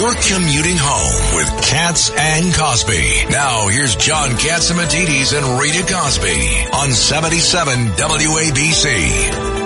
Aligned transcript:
You're 0.00 0.14
commuting 0.14 0.78
home 0.78 1.36
with 1.36 1.46
Cats 1.68 2.10
and 2.16 2.54
Cosby. 2.54 3.26
Now 3.28 3.68
here's 3.68 3.94
John 3.96 4.30
Catsimatidis 4.30 5.36
and 5.36 5.60
Rita 5.60 5.82
Cosby 5.92 6.68
on 6.72 6.90
77 6.90 7.88
WABC. 7.98 9.60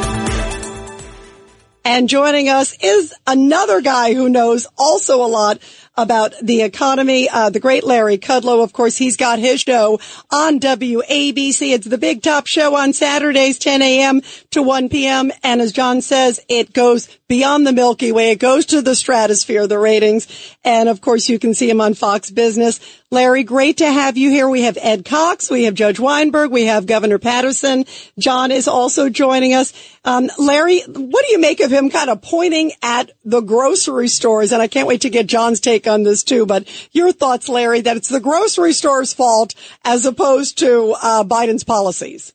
And 1.85 2.09
joining 2.09 2.49
us 2.49 2.77
is 2.83 3.15
another 3.29 3.81
guy 3.81 4.15
who 4.15 4.29
knows 4.29 4.67
also 4.77 5.25
a 5.25 5.29
lot 5.29 5.61
about 5.97 6.35
the 6.43 6.63
economy. 6.63 7.29
Uh, 7.29 7.51
the 7.51 7.61
great 7.61 7.85
Larry 7.85 8.19
Kudlow, 8.19 8.63
of 8.63 8.73
course, 8.73 8.97
he's 8.97 9.17
got 9.17 9.39
his 9.39 9.61
show 9.61 10.01
on 10.31 10.61
WABC. 10.61 11.73
It's 11.73 11.87
the 11.87 11.99
big 11.99 12.23
top 12.23 12.47
show 12.47 12.77
on 12.77 12.93
Saturdays, 12.93 13.59
10 13.59 13.83
a.m. 13.83 14.23
to 14.51 14.63
1 14.63 14.89
p.m. 14.89 15.31
And 15.43 15.61
as 15.61 15.73
John 15.73 16.01
says, 16.01 16.41
it 16.49 16.73
goes 16.73 17.09
beyond 17.29 17.67
the 17.67 17.73
Milky 17.73 18.13
Way. 18.13 18.33
It 18.33 18.39
goes 18.39 18.67
to 18.67 18.83
the 18.83 18.95
stratosphere, 18.95 19.67
the 19.67 19.79
ratings. 19.79 20.57
And 20.65 20.89
of 20.89 21.01
course, 21.01 21.29
you 21.29 21.39
can 21.39 21.55
see 21.55 21.69
him 21.69 21.81
on 21.81 21.95
Fox 21.95 22.31
Business. 22.31 22.81
Larry, 23.11 23.45
great 23.45 23.77
to 23.77 23.91
have 23.91 24.17
you 24.17 24.31
here. 24.31 24.49
We 24.49 24.63
have 24.63 24.77
Ed 24.81 25.05
Cox. 25.05 25.49
We 25.49 25.65
have 25.65 25.75
Judge 25.75 26.01
Weinberg. 26.01 26.51
We 26.51 26.65
have 26.67 26.85
Governor 26.85 27.19
Paterson. 27.21 27.85
John 28.19 28.51
is 28.51 28.67
also 28.67 29.09
joining 29.09 29.55
us. 29.55 29.73
Um, 30.05 30.29
Larry, 30.37 30.81
what 30.81 31.25
do 31.25 31.33
you 31.33 31.39
make 31.39 31.61
of 31.61 31.71
him 31.71 31.91
kind 31.91 32.11
of 32.11 32.23
pointing 32.23 32.73
at 32.83 33.13
the 33.25 33.41
grocery 33.41 34.09
stores? 34.09 34.53
And 34.53 34.61
I 34.61 34.67
can't 34.67 34.89
wait 34.89 35.03
to 35.03 35.11
get 35.11 35.29
John's 35.29 35.61
take 35.61 35.84
on 35.87 36.03
this 36.03 36.23
too. 36.25 36.47
But 36.47 36.69
your 36.93 37.13
thoughts, 37.13 37.49
Larry, 37.49 37.81
that 37.83 37.97
it's 37.97 38.09
the 38.09 38.21
grocery 38.21 38.73
store's 38.73 39.13
fault 39.13 39.55
as 39.85 40.07
opposed 40.07 40.59
to 40.59 40.95
uh, 41.03 41.25
Biden's 41.25 41.65
policies? 41.65 42.33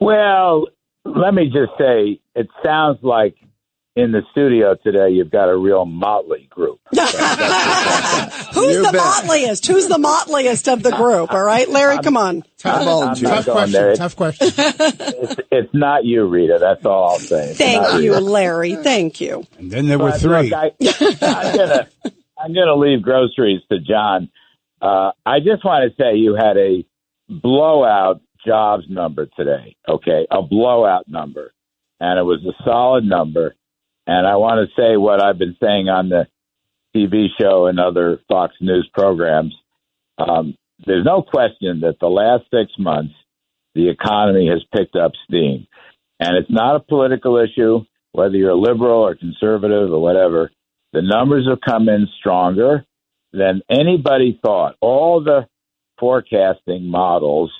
Well, 0.00 0.66
let 1.04 1.34
me 1.34 1.46
just 1.46 1.72
say, 1.78 2.20
it 2.34 2.48
sounds 2.64 2.98
like 3.02 3.36
in 3.94 4.10
the 4.10 4.22
studio 4.32 4.74
today, 4.74 5.10
you've 5.10 5.30
got 5.30 5.50
a 5.50 5.56
real 5.56 5.84
motley 5.84 6.46
group. 6.48 6.80
Who's 6.92 7.02
You 8.74 8.86
the 8.86 8.90
bet. 8.92 9.02
motliest? 9.02 9.66
Who's 9.66 9.86
the 9.86 9.98
motliest 9.98 10.72
of 10.72 10.82
the 10.82 10.92
group? 10.92 11.30
All 11.32 11.42
right, 11.42 11.68
Larry, 11.68 11.98
come 11.98 12.16
on. 12.16 12.42
Tough, 12.58 12.80
I'm 12.80 12.86
not 12.86 13.16
tough 13.18 13.44
question. 13.44 13.72
there. 13.72 13.94
Tough 13.96 14.16
question. 14.16 14.48
It's, 15.14 15.36
it's 15.50 15.74
not 15.74 16.04
you, 16.04 16.24
Rita. 16.26 16.56
That's 16.58 16.84
all 16.86 17.10
I'll 17.10 17.18
say. 17.18 17.50
It's 17.50 17.58
Thank 17.58 18.02
you, 18.02 18.18
Larry. 18.18 18.76
Thank 18.76 19.20
you. 19.20 19.46
And 19.58 19.70
then 19.70 19.86
there 19.86 19.98
were 19.98 20.12
three. 20.12 20.50
Look, 20.50 20.52
I, 20.54 20.72
I'm 21.20 21.56
gonna 21.56 21.88
I'm 22.42 22.54
gonna 22.54 22.74
leave 22.74 23.02
groceries 23.02 23.60
to 23.70 23.78
John. 23.78 24.30
Uh, 24.80 25.12
I 25.24 25.38
just 25.38 25.64
want 25.64 25.88
to 25.88 26.02
say 26.02 26.16
you 26.16 26.34
had 26.34 26.56
a 26.56 26.84
blowout 27.28 28.20
jobs 28.44 28.84
number 28.88 29.26
today. 29.36 29.76
Okay, 29.88 30.26
a 30.30 30.42
blowout 30.42 31.08
number, 31.08 31.52
and 32.00 32.18
it 32.18 32.24
was 32.24 32.44
a 32.44 32.64
solid 32.64 33.04
number. 33.04 33.54
And 34.06 34.26
I 34.26 34.36
want 34.36 34.68
to 34.68 34.80
say 34.80 34.96
what 34.96 35.22
I've 35.22 35.38
been 35.38 35.56
saying 35.62 35.88
on 35.88 36.08
the 36.08 36.26
TV 36.94 37.26
show 37.40 37.66
and 37.66 37.78
other 37.78 38.20
Fox 38.28 38.54
News 38.60 38.88
programs. 38.92 39.54
Um, 40.18 40.56
there's 40.84 41.04
no 41.04 41.22
question 41.22 41.80
that 41.82 41.98
the 42.00 42.08
last 42.08 42.44
six 42.52 42.72
months, 42.78 43.14
the 43.76 43.88
economy 43.88 44.48
has 44.48 44.64
picked 44.76 44.96
up 44.96 45.12
steam. 45.28 45.68
And 46.18 46.36
it's 46.36 46.50
not 46.50 46.76
a 46.76 46.80
political 46.80 47.38
issue, 47.38 47.84
whether 48.10 48.36
you're 48.36 48.50
a 48.50 48.56
liberal 48.56 49.00
or 49.00 49.14
conservative 49.14 49.92
or 49.92 50.00
whatever. 50.00 50.50
The 50.92 51.02
numbers 51.02 51.48
have 51.48 51.60
come 51.60 51.88
in 51.88 52.06
stronger 52.18 52.84
than 53.32 53.62
anybody 53.70 54.38
thought. 54.42 54.76
All 54.80 55.22
the 55.22 55.46
forecasting 55.98 56.86
models 56.86 57.50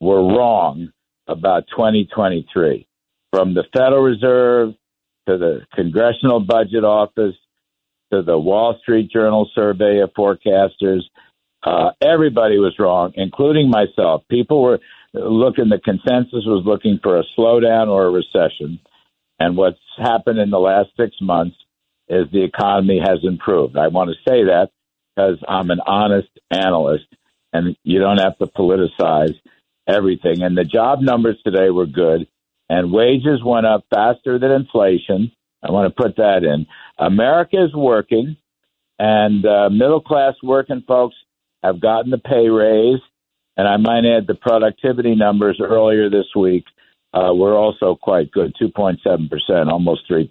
were 0.00 0.22
wrong 0.22 0.90
about 1.28 1.64
2023, 1.70 2.86
from 3.32 3.54
the 3.54 3.64
Federal 3.72 4.02
Reserve 4.02 4.74
to 5.28 5.36
the 5.36 5.60
Congressional 5.74 6.40
Budget 6.40 6.84
Office 6.84 7.34
to 8.12 8.22
the 8.22 8.38
Wall 8.38 8.78
Street 8.82 9.10
Journal 9.10 9.48
survey 9.54 10.00
of 10.00 10.10
forecasters. 10.14 11.02
Uh, 11.62 11.90
everybody 12.00 12.58
was 12.58 12.74
wrong, 12.78 13.12
including 13.14 13.70
myself. 13.70 14.22
People 14.30 14.62
were 14.62 14.80
looking, 15.12 15.68
the 15.68 15.78
consensus 15.78 16.44
was 16.46 16.64
looking 16.64 16.98
for 17.02 17.18
a 17.18 17.24
slowdown 17.38 17.88
or 17.88 18.06
a 18.06 18.10
recession. 18.10 18.80
And 19.38 19.56
what's 19.56 19.78
happened 19.98 20.38
in 20.38 20.50
the 20.50 20.58
last 20.58 20.88
six 20.96 21.14
months 21.20 21.56
is 22.10 22.26
the 22.32 22.44
economy 22.44 23.00
has 23.00 23.20
improved. 23.22 23.76
I 23.76 23.88
want 23.88 24.10
to 24.10 24.30
say 24.30 24.44
that 24.44 24.70
because 25.14 25.38
I'm 25.48 25.70
an 25.70 25.80
honest 25.86 26.28
analyst 26.50 27.06
and 27.52 27.76
you 27.84 28.00
don't 28.00 28.18
have 28.18 28.36
to 28.38 28.46
politicize 28.46 29.34
everything. 29.86 30.42
And 30.42 30.56
the 30.56 30.64
job 30.64 31.00
numbers 31.00 31.38
today 31.44 31.70
were 31.70 31.86
good 31.86 32.26
and 32.68 32.92
wages 32.92 33.42
went 33.44 33.66
up 33.66 33.84
faster 33.90 34.38
than 34.38 34.50
inflation. 34.50 35.32
I 35.62 35.70
want 35.70 35.94
to 35.94 36.02
put 36.02 36.16
that 36.16 36.42
in. 36.44 36.66
America 36.98 37.64
is 37.64 37.74
working 37.74 38.36
and 38.98 39.46
uh, 39.46 39.70
middle 39.70 40.00
class 40.00 40.34
working 40.42 40.82
folks 40.86 41.16
have 41.62 41.80
gotten 41.80 42.10
the 42.10 42.18
pay 42.18 42.48
raise. 42.48 43.00
And 43.56 43.68
I 43.68 43.76
might 43.76 44.04
add 44.04 44.26
the 44.26 44.34
productivity 44.34 45.14
numbers 45.14 45.60
earlier 45.62 46.08
this 46.08 46.26
week 46.34 46.64
uh, 47.12 47.34
were 47.34 47.56
also 47.56 47.98
quite 48.00 48.30
good 48.30 48.54
2.7%, 48.60 49.70
almost 49.70 50.10
3%. 50.10 50.28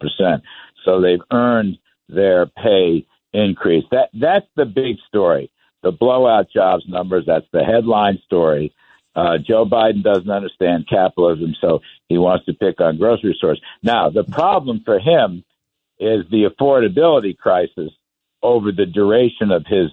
So 0.86 1.02
they've 1.02 1.20
earned 1.32 1.78
their 2.08 2.46
pay 2.46 3.06
increase. 3.34 3.86
That 3.92 4.10
That's 4.14 4.48
the 4.56 4.66
big 4.66 4.98
story. 5.08 5.52
The 5.82 5.92
blowout 5.92 6.48
jobs 6.52 6.84
numbers, 6.88 7.24
that's 7.26 7.46
the 7.54 7.64
headline 7.64 8.20
story. 8.26 8.74
Uh, 9.16 9.38
Joe 9.38 9.66
Biden 9.66 10.04
doesn't 10.04 10.30
understand 10.30 10.88
capitalism, 10.90 11.56
so 11.62 11.80
he 12.10 12.18
wants 12.18 12.46
to 12.46 12.54
pick 12.54 12.80
on 12.80 12.98
grocery 12.98 13.34
stores. 13.38 13.62
Now, 13.82 14.10
the 14.10 14.24
problem 14.24 14.82
for 14.86 15.00
him 15.00 15.44
is 16.00 16.26
the 16.30 16.46
affordability 16.50 17.38
crisis 17.38 17.92
over 18.42 18.72
the 18.72 18.86
duration 18.86 19.52
of 19.52 19.66
his 19.66 19.90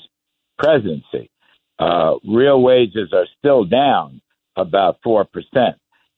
presidency. 0.58 1.30
Uh, 1.78 2.14
real 2.26 2.60
wages 2.60 3.12
are 3.12 3.26
still 3.38 3.64
down 3.64 4.20
about 4.56 4.98
4%, 5.04 5.26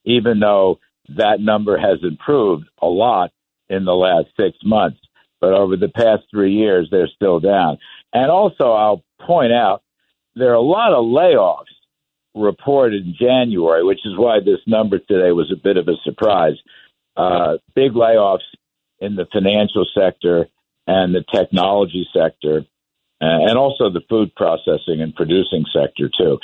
even 0.05 0.41
though 0.41 0.79
that 1.17 1.41
number 1.41 1.79
has 1.79 1.99
improved 2.03 2.69
a 2.81 2.87
lot 2.87 3.33
in 3.69 3.85
the 3.85 3.95
last 3.95 4.29
six 4.39 4.57
months. 4.65 4.99
But 5.41 5.53
over 5.53 5.77
the 5.77 5.89
past 5.89 6.25
three 6.31 6.53
years, 6.53 6.89
they're 6.91 7.09
still 7.09 7.41
down. 7.41 7.79
And 8.13 8.31
also, 8.31 8.73
I'll 8.73 9.05
point 9.21 9.53
out 9.53 9.83
there 10.35 10.51
are 10.51 10.55
a 10.55 10.61
lot 10.61 10.93
of 10.93 11.05
layoffs 11.05 11.65
reported 12.35 13.05
in 13.05 13.15
January, 13.19 13.85
which 13.85 14.05
is 14.05 14.17
why 14.17 14.39
this 14.41 14.61
number 14.67 14.99
today 14.99 15.33
was 15.33 15.53
a 15.53 15.63
bit 15.63 15.77
of 15.77 15.89
a 15.89 15.97
surprise. 16.05 16.57
Uh, 17.17 17.59
big 17.75 17.93
layoffs 17.93 18.47
in 19.01 19.17
the 19.17 19.27
financial 19.33 19.87
sector 19.95 20.49
and 20.87 21.15
the 21.15 21.25
technology 21.33 22.07
sector, 22.13 22.65
uh, 23.21 23.47
and 23.49 23.59
also 23.59 23.91
the 23.91 24.01
food 24.09 24.35
processing 24.35 25.01
and 25.01 25.15
producing 25.15 25.65
sector, 25.73 26.09
too. 26.17 26.39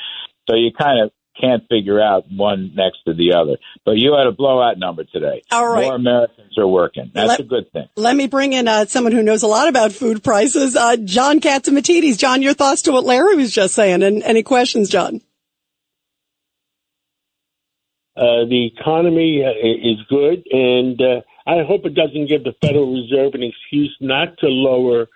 So 0.49 0.57
you 0.57 0.71
kind 0.73 1.01
of 1.01 1.13
can't 1.41 1.63
figure 1.69 2.01
out 2.01 2.25
one 2.31 2.73
next 2.75 2.99
to 3.07 3.15
the 3.15 3.35
other. 3.35 3.57
But 3.85 3.93
you 3.93 4.15
had 4.15 4.27
a 4.27 4.33
blowout 4.33 4.79
number 4.79 5.05
today. 5.05 5.43
All 5.51 5.69
right. 5.69 5.85
More 5.85 5.95
Americans 5.97 6.57
are 6.59 6.67
working. 6.67 7.11
That's 7.15 7.29
Let- 7.29 7.41
a 7.41 7.45
good 7.45 7.73
thing. 7.73 7.89
Let 7.97 8.17
me 8.17 8.27
bring 8.27 8.53
in 8.53 8.69
uh, 8.69 8.87
someone 8.87 9.13
who 9.13 9.23
knows 9.23 9.43
a 9.43 9.47
lot 9.47 9.69
about 9.69 9.93
food 9.93 10.23
prices, 10.23 10.77
uh, 10.77 10.97
John 10.97 11.41
Catsimatidis. 11.41 12.19
John, 12.19 12.43
your 12.43 12.55
thoughts 12.55 12.83
to 12.83 12.93
what 12.93 13.05
Larry 13.05 13.37
was 13.37 13.53
just 13.53 13.75
saying, 13.75 14.03
and 14.03 14.23
any 14.23 14.43
questions, 14.43 14.89
John? 14.89 15.21
Uh, 18.17 18.47
the 18.49 18.71
economy 18.79 19.43
uh, 19.45 19.51
is 19.51 19.99
good, 20.09 20.45
and 20.53 21.01
uh, 21.01 21.21
I 21.47 21.65
hope 21.67 21.85
it 21.85 21.95
doesn't 21.95 22.29
give 22.29 22.45
the 22.45 22.55
Federal 22.61 22.95
Reserve 22.95 23.35
an 23.35 23.43
excuse 23.43 23.95
not 24.01 24.39
to 24.39 24.47
lower 24.47 25.09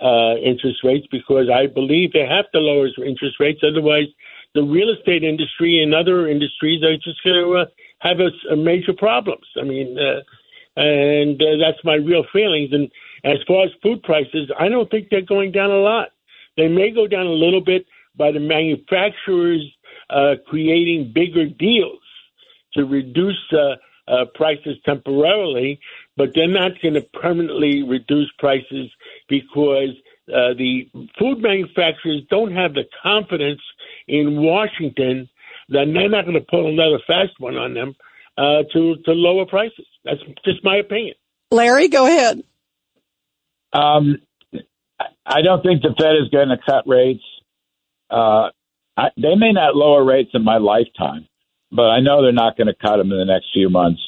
uh, 0.00 0.36
interest 0.36 0.78
rates 0.82 1.06
because 1.10 1.50
I 1.52 1.66
believe 1.66 2.12
they 2.12 2.26
have 2.26 2.50
to 2.52 2.58
lower 2.58 2.88
interest 3.04 3.36
rates. 3.40 3.60
Otherwise, 3.62 4.08
the 4.56 4.62
real 4.62 4.90
estate 4.90 5.22
industry 5.22 5.82
and 5.82 5.94
other 5.94 6.26
industries 6.28 6.82
are 6.82 6.96
just 6.96 7.22
going 7.22 7.44
to 7.44 7.56
uh, 7.58 7.66
have 8.00 8.18
a, 8.20 8.30
a 8.52 8.56
major 8.56 8.92
problems. 8.92 9.46
I 9.60 9.64
mean, 9.64 9.96
uh, 9.98 10.22
and 10.80 11.40
uh, 11.40 11.56
that's 11.60 11.82
my 11.84 11.94
real 11.94 12.24
feelings. 12.32 12.70
And 12.72 12.90
as 13.24 13.38
far 13.46 13.64
as 13.64 13.70
food 13.82 14.02
prices, 14.02 14.50
I 14.58 14.68
don't 14.68 14.90
think 14.90 15.08
they're 15.10 15.20
going 15.20 15.52
down 15.52 15.70
a 15.70 15.78
lot. 15.78 16.08
They 16.56 16.68
may 16.68 16.90
go 16.90 17.06
down 17.06 17.26
a 17.26 17.30
little 17.44 17.60
bit 17.60 17.86
by 18.16 18.32
the 18.32 18.40
manufacturers 18.40 19.62
uh, 20.08 20.36
creating 20.46 21.12
bigger 21.14 21.46
deals 21.46 22.00
to 22.74 22.84
reduce 22.84 23.42
uh, 23.52 23.76
uh, 24.08 24.24
prices 24.34 24.76
temporarily, 24.84 25.80
but 26.16 26.30
they're 26.34 26.48
not 26.48 26.72
going 26.80 26.94
to 26.94 27.02
permanently 27.02 27.82
reduce 27.82 28.30
prices 28.38 28.90
because 29.28 29.90
uh, 30.28 30.54
the 30.56 30.88
food 31.18 31.38
manufacturers 31.40 32.22
don't 32.30 32.52
have 32.52 32.74
the 32.74 32.84
confidence 33.02 33.60
in 34.08 34.40
Washington 34.40 35.28
that 35.68 35.84
they're 35.92 36.08
not 36.08 36.24
going 36.24 36.38
to 36.38 36.46
pull 36.48 36.68
another 36.68 36.98
fast 37.06 37.32
one 37.38 37.56
on 37.56 37.74
them 37.74 37.94
uh, 38.38 38.62
to 38.72 38.96
to 39.04 39.12
lower 39.12 39.46
prices. 39.46 39.86
That's 40.04 40.20
just 40.44 40.62
my 40.62 40.76
opinion. 40.76 41.14
Larry, 41.50 41.88
go 41.88 42.06
ahead. 42.06 42.42
Um, 43.72 44.18
I 45.24 45.42
don't 45.42 45.62
think 45.62 45.82
the 45.82 45.94
Fed 45.98 46.16
is 46.22 46.30
going 46.30 46.48
to 46.48 46.58
cut 46.64 46.86
rates. 46.86 47.24
Uh, 48.10 48.50
I, 48.96 49.08
they 49.16 49.34
may 49.34 49.52
not 49.52 49.76
lower 49.76 50.04
rates 50.04 50.30
in 50.32 50.44
my 50.44 50.58
lifetime, 50.58 51.26
but 51.70 51.90
I 51.90 52.00
know 52.00 52.22
they're 52.22 52.32
not 52.32 52.56
going 52.56 52.68
to 52.68 52.74
cut 52.74 52.96
them 52.96 53.12
in 53.12 53.18
the 53.18 53.24
next 53.24 53.46
few 53.52 53.68
months. 53.68 54.00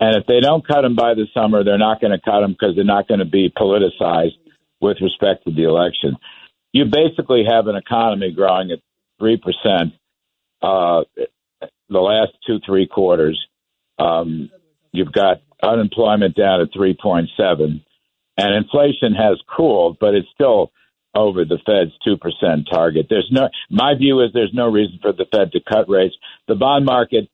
And 0.00 0.16
if 0.16 0.26
they 0.26 0.40
don't 0.40 0.66
cut 0.66 0.82
them 0.82 0.96
by 0.96 1.14
the 1.14 1.26
summer, 1.34 1.62
they're 1.62 1.78
not 1.78 2.00
going 2.00 2.12
to 2.12 2.20
cut 2.20 2.40
them 2.40 2.52
because 2.52 2.74
they're 2.74 2.84
not 2.84 3.08
going 3.08 3.20
to 3.20 3.26
be 3.26 3.50
politicized 3.50 4.38
with 4.80 4.96
respect 5.00 5.44
to 5.44 5.52
the 5.52 5.64
election. 5.64 6.16
You 6.72 6.86
basically 6.86 7.44
have 7.48 7.66
an 7.66 7.76
economy 7.76 8.32
growing 8.32 8.70
at 8.70 8.80
three 9.18 9.36
percent 9.36 9.94
uh, 10.62 11.02
the 11.88 11.98
last 11.98 12.32
two 12.46 12.58
three 12.64 12.86
quarters. 12.86 13.40
Um, 13.98 14.50
you've 14.92 15.12
got 15.12 15.42
unemployment 15.62 16.34
down 16.34 16.60
at 16.60 16.68
three 16.74 16.96
point 17.00 17.30
seven, 17.36 17.84
and 18.36 18.54
inflation 18.54 19.14
has 19.14 19.40
cooled, 19.54 19.98
but 20.00 20.14
it's 20.14 20.28
still 20.34 20.72
over 21.14 21.44
the 21.44 21.58
Fed's 21.66 21.92
two 22.04 22.16
percent 22.16 22.68
target. 22.70 23.06
There's 23.10 23.28
no. 23.30 23.48
My 23.70 23.94
view 23.94 24.20
is 24.20 24.30
there's 24.32 24.54
no 24.54 24.68
reason 24.70 24.98
for 25.02 25.12
the 25.12 25.26
Fed 25.30 25.52
to 25.52 25.60
cut 25.60 25.88
rates. 25.88 26.16
The 26.48 26.54
bond 26.54 26.84
market 26.84 27.28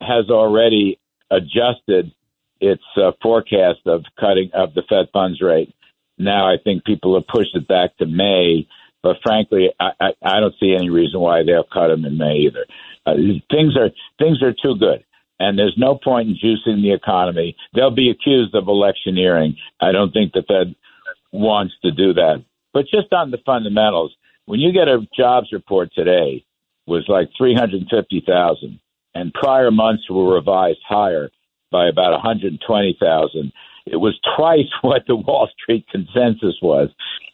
has 0.00 0.28
already 0.30 0.98
adjusted 1.30 2.12
its 2.60 2.82
uh, 2.96 3.12
forecast 3.22 3.80
of 3.86 4.04
cutting 4.18 4.50
of 4.52 4.74
the 4.74 4.82
Fed 4.88 5.06
funds 5.12 5.40
rate. 5.40 5.74
Now 6.18 6.46
I 6.46 6.56
think 6.62 6.84
people 6.84 7.14
have 7.14 7.26
pushed 7.26 7.56
it 7.56 7.66
back 7.66 7.96
to 7.96 8.06
May, 8.06 8.68
but 9.02 9.16
frankly, 9.22 9.70
I, 9.80 9.90
I, 10.00 10.10
I 10.22 10.40
don't 10.40 10.54
see 10.60 10.74
any 10.74 10.90
reason 10.90 11.20
why 11.20 11.42
they'll 11.42 11.64
cut 11.64 11.88
them 11.88 12.04
in 12.04 12.18
May 12.18 12.46
either. 12.46 12.66
Uh, 13.04 13.14
things 13.50 13.76
are 13.76 13.90
things 14.18 14.42
are 14.42 14.52
too 14.52 14.76
good, 14.78 15.04
and 15.40 15.58
there's 15.58 15.76
no 15.76 15.96
point 15.96 16.28
in 16.28 16.34
juicing 16.36 16.82
the 16.82 16.92
economy. 16.92 17.56
They'll 17.74 17.90
be 17.94 18.10
accused 18.10 18.54
of 18.54 18.68
electioneering. 18.68 19.56
I 19.80 19.92
don't 19.92 20.12
think 20.12 20.32
the 20.32 20.44
Fed 20.46 20.74
wants 21.32 21.74
to 21.82 21.90
do 21.90 22.12
that. 22.14 22.44
But 22.72 22.84
just 22.84 23.12
on 23.12 23.30
the 23.30 23.38
fundamentals, 23.44 24.14
when 24.46 24.60
you 24.60 24.72
get 24.72 24.88
a 24.88 25.06
jobs 25.16 25.48
report 25.52 25.92
today, 25.94 26.44
was 26.86 27.04
like 27.08 27.28
350,000 27.38 28.80
and 29.14 29.32
prior 29.34 29.70
months 29.70 30.08
were 30.10 30.34
revised 30.34 30.80
higher 30.86 31.30
by 31.70 31.88
about 31.88 32.12
120,000. 32.12 33.52
It 33.86 33.96
was 33.96 34.18
twice 34.36 34.68
what 34.82 35.02
the 35.06 35.16
Wall 35.16 35.48
Street 35.60 35.86
consensus 35.90 36.56
was. 36.62 36.90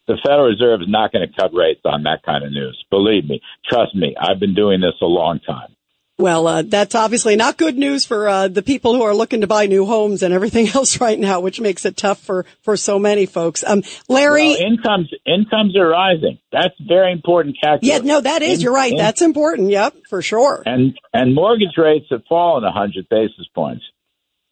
The 0.08 0.18
Federal 0.24 0.48
Reserve 0.48 0.80
is 0.80 0.88
not 0.88 1.12
going 1.12 1.28
to 1.28 1.32
cut 1.40 1.52
rates 1.54 1.82
on 1.84 2.04
that 2.04 2.22
kind 2.24 2.42
of 2.42 2.50
news. 2.50 2.82
Believe 2.90 3.28
me. 3.28 3.42
Trust 3.68 3.94
me. 3.94 4.16
I've 4.18 4.40
been 4.40 4.54
doing 4.54 4.80
this 4.80 4.94
a 5.02 5.06
long 5.06 5.38
time. 5.38 5.68
Well, 6.16 6.48
uh, 6.48 6.62
that's 6.62 6.96
obviously 6.96 7.36
not 7.36 7.58
good 7.58 7.78
news 7.78 8.04
for 8.04 8.28
uh, 8.28 8.48
the 8.48 8.62
people 8.62 8.94
who 8.94 9.02
are 9.02 9.14
looking 9.14 9.42
to 9.42 9.46
buy 9.46 9.66
new 9.66 9.86
homes 9.86 10.24
and 10.24 10.34
everything 10.34 10.66
else 10.74 11.00
right 11.00 11.18
now, 11.18 11.40
which 11.40 11.60
makes 11.60 11.84
it 11.84 11.96
tough 11.96 12.20
for 12.20 12.44
for 12.62 12.76
so 12.76 12.98
many 12.98 13.26
folks. 13.26 13.62
Um, 13.64 13.84
Larry, 14.08 14.48
well, 14.48 14.66
incomes 14.66 15.12
incomes 15.24 15.76
are 15.76 15.88
rising. 15.88 16.38
That's 16.50 16.74
very 16.80 17.12
important 17.12 17.56
calculus. 17.62 17.86
Yeah, 17.86 17.98
no, 17.98 18.20
that 18.20 18.42
is. 18.42 18.58
In, 18.58 18.64
you're 18.64 18.74
right. 18.74 18.90
In, 18.90 18.98
that's 18.98 19.22
important. 19.22 19.70
Yep, 19.70 19.94
for 20.08 20.20
sure. 20.20 20.62
And 20.66 20.98
and 21.12 21.36
mortgage 21.36 21.76
rates 21.76 22.06
have 22.10 22.24
fallen 22.28 22.64
100 22.64 23.08
basis 23.08 23.46
points. 23.54 23.84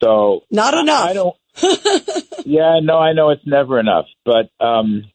So 0.04 0.44
not 0.52 0.74
enough. 0.74 1.06
I, 1.06 1.10
I 1.10 1.14
don't. 1.14 1.36
yeah, 2.46 2.78
no, 2.80 2.98
I 2.98 3.12
know 3.12 3.30
it's 3.30 3.46
never 3.46 3.80
enough, 3.80 4.04
but 4.24 4.50
um, 4.64 5.10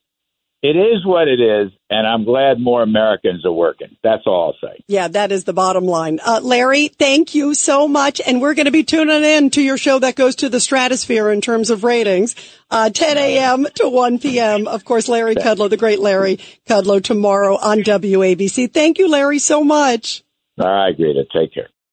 it 0.61 0.75
is 0.75 1.03
what 1.03 1.27
it 1.27 1.39
is, 1.39 1.71
and 1.89 2.05
I'm 2.05 2.23
glad 2.23 2.59
more 2.59 2.83
Americans 2.83 3.45
are 3.45 3.51
working. 3.51 3.97
That's 4.03 4.23
all 4.27 4.53
I'll 4.61 4.69
say. 4.69 4.83
Yeah, 4.87 5.07
that 5.07 5.31
is 5.31 5.43
the 5.43 5.53
bottom 5.53 5.85
line. 5.85 6.19
Uh, 6.23 6.39
Larry, 6.41 6.87
thank 6.87 7.33
you 7.33 7.55
so 7.55 7.87
much, 7.87 8.21
and 8.25 8.41
we're 8.41 8.53
going 8.53 8.65
to 8.65 8.71
be 8.71 8.83
tuning 8.83 9.23
in 9.23 9.49
to 9.51 9.61
your 9.61 9.77
show 9.77 9.97
that 9.99 10.15
goes 10.15 10.35
to 10.37 10.49
the 10.49 10.59
stratosphere 10.59 11.31
in 11.31 11.41
terms 11.41 11.71
of 11.71 11.83
ratings, 11.83 12.35
uh, 12.69 12.91
10 12.91 13.17
a.m. 13.17 13.65
to 13.75 13.89
1 13.89 14.19
p.m. 14.19 14.67
Of 14.67 14.85
course, 14.85 15.07
Larry 15.07 15.35
Kudlow, 15.35 15.69
the 15.69 15.77
great 15.77 15.99
Larry 15.99 16.37
Kudlow, 16.67 17.03
tomorrow 17.03 17.57
on 17.57 17.79
WABC. 17.79 18.71
Thank 18.71 18.99
you, 18.99 19.09
Larry, 19.09 19.39
so 19.39 19.63
much. 19.63 20.23
All 20.59 20.67
right, 20.67 20.95
Greta. 20.95 21.25
Take 21.33 21.53
care. 21.55 21.69